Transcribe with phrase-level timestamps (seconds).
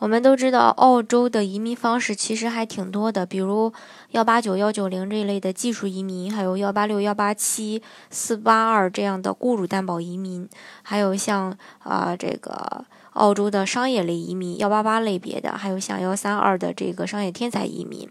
[0.00, 3.72] 我们都知道，澳洲的移民方式其实还挺多的，比如
[4.12, 10.48] 幺八九、幺九零这一类的技术移民，还有幺八六、幺八七、四八二这样的雇主担保移民，
[10.82, 12.84] 还有像啊这个
[13.14, 18.08] 澳洲的商业类移民幺八八类别的，还有像幺三二的这个商业天才移民。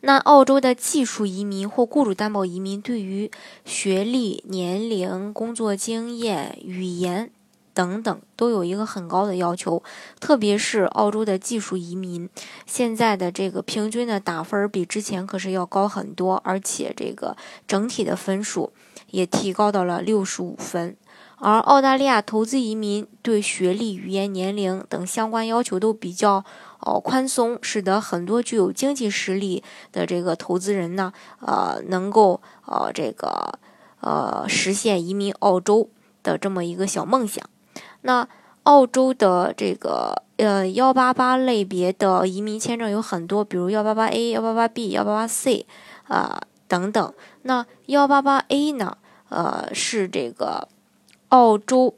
[0.00, 3.30] 那澳洲的技术移民或雇主担保移民，对于
[3.64, 7.30] 学历、年龄、工作经验、语言。
[7.74, 9.82] 等等都有一个很高的要求，
[10.20, 12.28] 特别是澳洲的技术移民，
[12.66, 17.36] 现在的这个平均的打分比之前可是要高很多，而且这个
[17.66, 18.72] 整体的分数
[19.10, 20.96] 也提高到了六十五分。
[21.44, 26.44] 而澳大利亚投资移民对学历、语言、年龄等相关要求都比较
[26.78, 33.58] 哦宽松，使得很多具有经济实力的这个投资人呢，呃，能够呃这个
[34.00, 35.90] 呃实现移民澳洲
[36.22, 37.44] 的这么一个小梦想。
[38.02, 38.28] 那
[38.62, 45.66] 澳洲的这个呃幺八八类别的移民签证有很多，比如幺八八 A、幺八八 B、幺八八 C
[46.06, 47.14] 啊等等。
[47.42, 50.68] 那幺八八 A 呢，呃是这个
[51.28, 51.94] 澳洲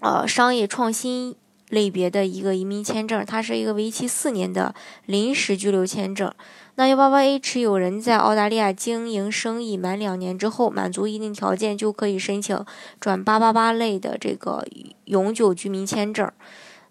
[0.00, 1.36] 呃商业创新
[1.74, 6.32] 类别的一个移民签证，它是一个为期四年的临时居留签证。
[6.76, 12.64] 那幺八八 A 持有人在澳大利亚经营生意满两年之后，满足一定条件，就可以申请
[12.98, 14.66] 转八八八类的这个
[15.04, 16.30] 永久居民签证。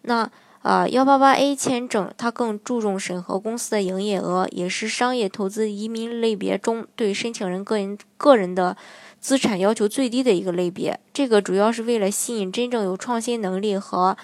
[0.04, 0.30] 那
[0.62, 8.78] 啊，幺八八 A 签证它更注重审核公司的营业额，也是商业投资移民类别中对申请人个人个人的
[9.20, 10.98] 资产要求最低的一个类别。
[11.12, 14.16] 这个主要是为了吸引真正有创新能力和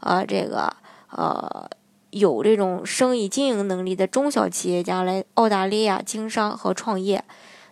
[0.00, 0.74] 啊这个
[1.10, 1.68] 呃。
[2.10, 7.22] 有这种生意经营能力的中小企业家来澳大利亚经商和创业。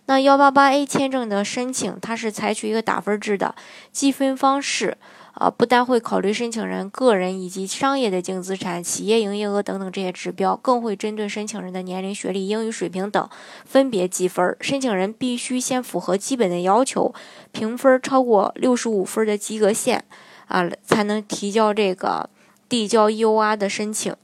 [0.05, 3.55] 那幺八八 A 签证的申请，它是采取一个打分制的
[3.91, 4.95] 积分方式，
[5.33, 13.27] 啊，不单会考虑申请人个人以及商业的净资产、企业营业额等等这些指标，更会针对申请人的年龄、学历、英语水平等
[13.65, 14.55] 分别计分。
[14.61, 17.11] 申请人必须先符合基本的要求，
[17.51, 20.05] 评分超过六十五分的及格线，
[20.47, 22.29] 啊，才能提交这个
[22.67, 24.15] 递交 EOR 的申请。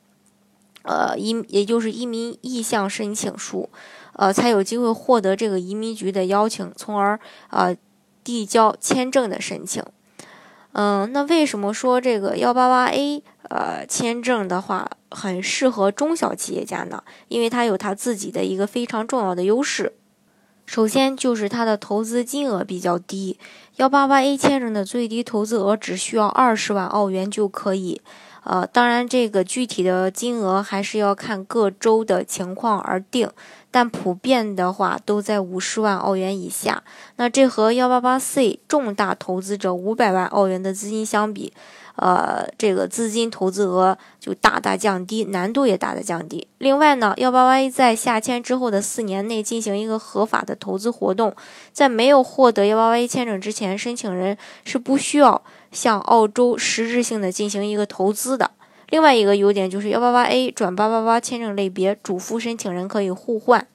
[0.83, 3.69] 呃，移也就是移民意向申请书，
[4.13, 7.17] 呃，才有机会获得这个移民局的邀请，从而
[7.49, 7.73] 呃
[8.21, 9.81] 递交签证的申请。
[10.73, 17.03] 嗯，那为什么说这个幺八八 A 呃签证的话很适合中小企业家呢？
[17.27, 19.93] 因为它有它自己的一个非常重要的优势。
[20.65, 23.37] 首先就是它的投资金额比较低，
[23.77, 28.01] 幺八八 A 签证的最低投资额只需要二十万澳元就可以。
[28.43, 33.29] 呃，当然，这个具体的金额还是要看各州的情况而定，
[33.71, 36.83] 但普遍的话都在五十万澳元以下。
[37.15, 41.53] 那这和幺八八 C 重大投资者五百万澳元的资金相比，
[41.95, 46.45] 呃，这个资金投资额就大大降低，难度也大大降低。
[46.57, 51.33] 另外呢，幺八八 A 在下签之后的四年内进行一个合法的投资活动，
[51.71, 55.41] 在没有获得幺八八 A 签证之前，申请人是不需要。
[55.71, 58.51] 向澳洲实质性的进行一个投资的，
[58.91, 63.65] 另外一个优点就是幺八八 A 转八八八签证类别主副申请人可以互换。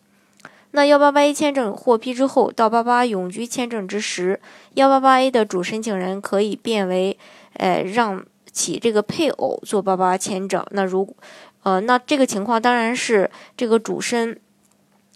[0.71, 4.39] 那幺八八 A 签证获批之后，到八八永居签证之时，
[4.75, 7.19] 幺八八 A 的主申请人可以变为，
[7.55, 10.65] 呃，让其这个配偶做八八签证。
[10.71, 11.17] 那如，
[11.65, 14.39] 呃，那这个情况当然是这个主申，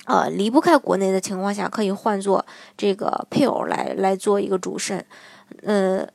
[0.07, 2.45] 呃，离不开国内的情况下，可以换做
[2.77, 5.05] 这个配偶来来做一个主申，
[5.63, 6.07] 呃。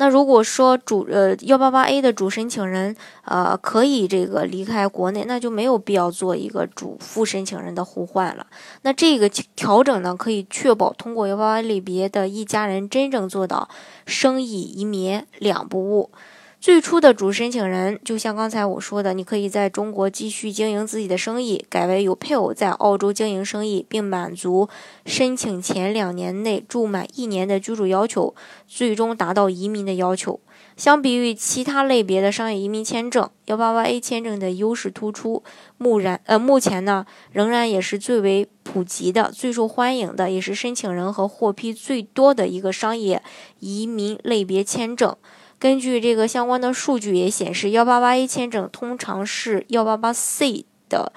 [0.00, 8.46] 那如果说主呃幺八八 A 的主申请人呃可以这个离开国内，那就没有必要做一个主副申请人的互换了。
[8.82, 13.68] 那这个调整呢，可以确保通过幺八八类别的一家人真正做到
[14.06, 16.12] 生意移民两不误。
[16.60, 24.68] 最初的主申请人，就像刚才我说的，你可以在中国继续经营自己的生意，改为有配偶在澳洲经营生意，并满足
[25.06, 28.34] 申请前两年内住满一年的居住要求，
[28.66, 30.40] 最终达到移民的要求。
[30.76, 35.44] 相比于其他类别的商业移民签证，幺八八 A 签证的优势突出。
[35.76, 43.22] 目然呃，目前呢，仍然也是最为普及的、最受欢迎的，也是申请人和获批最多的一个商业
[43.60, 45.16] 移民类别签证。
[45.58, 51.12] 根据这个相关的数据也显示，幺八八 A 签证通常是幺八八 C 的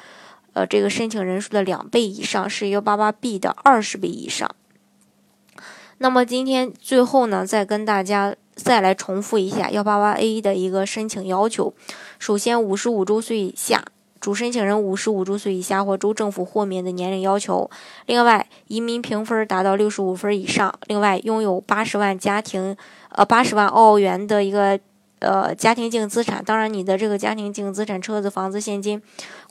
[0.53, 4.49] 呃这个申请人数的两倍以上，是幺八八 B 的二十倍以上。
[5.99, 11.75] 那么今天最后呢，再跟大家再来重复一下幺八八 A 的一个申请要求。
[12.17, 13.85] 首先，五十五周岁以下，
[14.21, 17.67] 主申请人五十五周岁以下或州政府豁免的年龄要求。
[18.05, 20.71] 另外，移民评分达到六十五分以上。
[20.85, 22.77] 另外，拥有八十万家庭，
[23.09, 24.79] 呃，八十万澳元的一个
[25.19, 26.45] 呃家庭净资产。
[26.45, 29.01] 当然，你的这个家庭净资产，车子、房子、现金、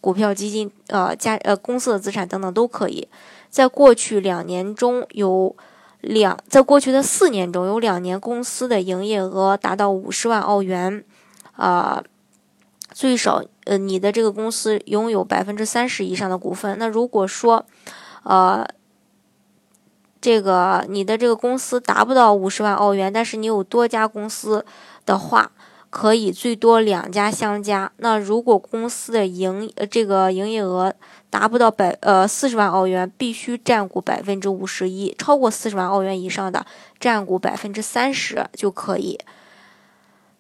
[0.01, 3.09] 股票、基金，呃，家呃公司的资产等等都可以。
[3.49, 5.57] 在过去两年中有
[6.01, 11.05] 两，在过去的四年中有两年公司的营业额达到五十万澳元，
[11.57, 12.05] 啊。
[12.93, 13.41] 最少，
[13.71, 16.77] 呃，你的这个公司拥有百分之三十以上的股份。
[16.77, 17.65] 那如果说，
[18.25, 18.67] 呃，
[20.21, 24.67] 这个你的这个公司达不到五十万澳元，但是你有多家公司
[25.07, 25.53] 的话，
[25.89, 27.93] 可以最多两家相加。
[27.99, 30.93] 那如果公司的营呃这个营业额
[31.31, 36.67] 达不到百呃四十万澳元，必须占股百分之五十一；超过四十万澳元以上的，
[36.99, 39.17] 占股百分之三十就可以。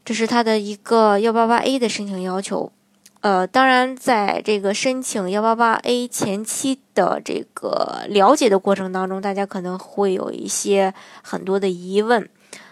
[0.04, 2.72] 这是他的一个幺八八 A 的申请要求，
[3.20, 12.26] 呃，当然，在这个申请幺八八 A 前期的这个了解的过程当中，大家可能会有一些很多的疑问。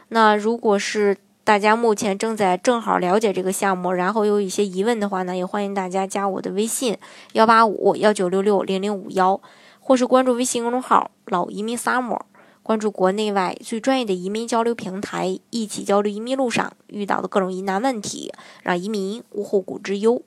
[0.09, 6.97] 那如果是大家目前正在正好了解这个项目，然后有一些疑问的话呢，也欢迎大家加我的微信
[7.35, 9.39] 幺八五幺九六六零零五幺，
[9.81, 12.21] 或是关注微信公众号“老移民 summer”。
[12.62, 20.23] 关注国内外最专业的移民交流平台，一起交流移民路上遇到的各种疑难问题，让移民无后顾之忧。